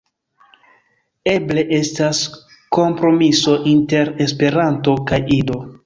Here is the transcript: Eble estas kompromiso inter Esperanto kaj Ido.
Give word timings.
Eble 1.33 1.65
estas 1.79 2.23
kompromiso 2.79 3.57
inter 3.77 4.15
Esperanto 4.29 5.01
kaj 5.13 5.27
Ido. 5.43 5.65